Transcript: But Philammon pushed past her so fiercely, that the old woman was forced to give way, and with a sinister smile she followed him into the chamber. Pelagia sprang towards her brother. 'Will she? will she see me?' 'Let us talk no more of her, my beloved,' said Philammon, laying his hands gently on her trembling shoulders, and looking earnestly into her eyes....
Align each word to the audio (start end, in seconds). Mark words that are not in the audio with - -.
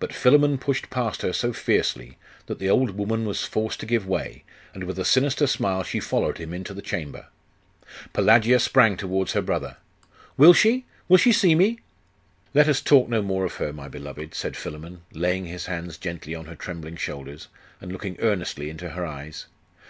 But 0.00 0.12
Philammon 0.12 0.58
pushed 0.58 0.90
past 0.90 1.22
her 1.22 1.32
so 1.32 1.50
fiercely, 1.54 2.18
that 2.44 2.58
the 2.58 2.68
old 2.68 2.90
woman 2.90 3.24
was 3.24 3.44
forced 3.44 3.80
to 3.80 3.86
give 3.86 4.06
way, 4.06 4.44
and 4.74 4.84
with 4.84 4.98
a 4.98 5.02
sinister 5.06 5.46
smile 5.46 5.82
she 5.82 5.98
followed 5.98 6.36
him 6.36 6.52
into 6.52 6.74
the 6.74 6.82
chamber. 6.82 7.28
Pelagia 8.12 8.60
sprang 8.60 8.98
towards 8.98 9.32
her 9.32 9.40
brother. 9.40 9.78
'Will 10.36 10.52
she? 10.52 10.84
will 11.08 11.16
she 11.16 11.32
see 11.32 11.54
me?' 11.54 11.78
'Let 12.52 12.68
us 12.68 12.82
talk 12.82 13.08
no 13.08 13.22
more 13.22 13.46
of 13.46 13.54
her, 13.54 13.72
my 13.72 13.88
beloved,' 13.88 14.34
said 14.34 14.58
Philammon, 14.58 15.00
laying 15.12 15.46
his 15.46 15.64
hands 15.64 15.96
gently 15.96 16.34
on 16.34 16.44
her 16.44 16.54
trembling 16.54 16.96
shoulders, 16.96 17.48
and 17.80 17.90
looking 17.90 18.18
earnestly 18.20 18.68
into 18.68 18.90
her 18.90 19.06
eyes.... 19.06 19.46